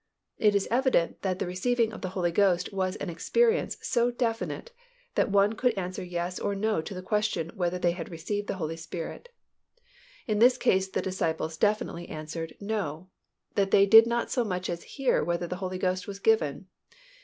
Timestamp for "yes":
6.03-6.39